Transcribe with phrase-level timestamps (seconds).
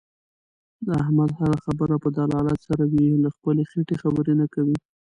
[0.85, 3.07] د احمد هر خبره په دلالت سره وي.
[3.23, 4.77] له خپلې خېټې خبرې نه کوي.